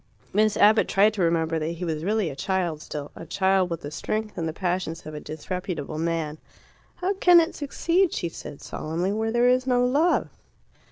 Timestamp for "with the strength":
3.69-4.35